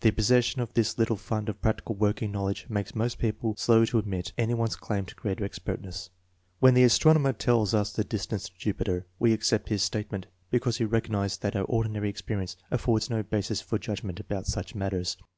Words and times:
The 0.00 0.12
possession 0.12 0.62
of 0.62 0.72
this 0.72 0.96
little 0.96 1.18
fund 1.18 1.50
of 1.50 1.60
practical 1.60 1.94
working 1.94 2.32
knowl 2.32 2.48
edge 2.48 2.64
makes 2.70 2.94
most 2.94 3.18
people 3.18 3.54
slow 3.58 3.84
to 3.84 3.98
admit 3.98 4.32
any 4.38 4.54
one's 4.54 4.76
claim 4.76 5.04
to 5.04 5.14
greater 5.14 5.44
expertness. 5.44 6.08
When 6.58 6.72
the 6.72 6.84
astronomer 6.84 7.34
telln 7.34 7.74
us 7.74 7.92
the 7.92 8.02
dis 8.02 8.24
tance 8.24 8.48
to 8.48 8.56
Jupiter, 8.56 9.04
we 9.18 9.34
accept 9.34 9.68
his 9.68 9.82
statement, 9.82 10.26
because 10.48 10.80
we 10.80 10.84
SOURCES 10.86 10.86
OF 10.86 10.86
ERROR 10.86 10.86
IN 10.86 11.02
JUDGING 11.02 11.12
23 11.16 11.20
recognize 11.20 11.36
that 11.36 11.56
our 11.56 11.64
ordinary 11.66 12.08
experience 12.08 12.56
affords 12.70 13.10
no 13.10 13.22
basis 13.22 13.60
for 13.60 13.78
judgment 13.78 14.18
about 14.20 14.46
such 14.46 14.74
matters. 14.74 15.18